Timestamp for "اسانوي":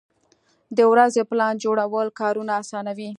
2.61-3.09